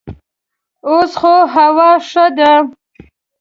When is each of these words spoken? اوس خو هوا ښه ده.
اوس 0.89 1.11
خو 1.19 1.35
هوا 1.55 1.91
ښه 2.09 2.25
ده. 2.37 2.53